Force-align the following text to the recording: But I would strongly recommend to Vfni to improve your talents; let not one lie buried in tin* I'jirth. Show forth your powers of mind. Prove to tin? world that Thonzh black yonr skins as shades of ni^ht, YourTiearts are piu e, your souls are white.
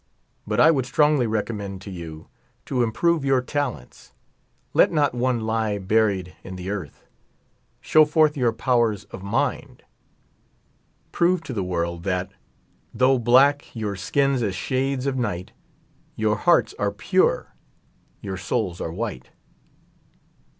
But 0.47 0.59
I 0.59 0.71
would 0.71 0.87
strongly 0.87 1.27
recommend 1.27 1.79
to 1.83 1.91
Vfni 1.91 2.25
to 2.65 2.81
improve 2.81 3.23
your 3.23 3.39
talents; 3.39 4.13
let 4.73 4.91
not 4.91 5.13
one 5.13 5.41
lie 5.41 5.77
buried 5.77 6.35
in 6.43 6.57
tin* 6.57 6.65
I'jirth. 6.65 7.05
Show 7.81 8.05
forth 8.05 8.35
your 8.35 8.51
powers 8.51 9.03
of 9.11 9.21
mind. 9.21 9.83
Prove 11.11 11.43
to 11.43 11.53
tin? 11.53 11.67
world 11.67 12.01
that 12.05 12.31
Thonzh 12.97 13.23
black 13.23 13.61
yonr 13.75 13.95
skins 13.95 14.41
as 14.41 14.55
shades 14.55 15.05
of 15.05 15.17
ni^ht, 15.17 15.49
YourTiearts 16.17 16.73
are 16.79 16.91
piu 16.91 17.31
e, 17.31 17.43
your 18.23 18.37
souls 18.37 18.81
are 18.81 18.91
white. 18.91 19.29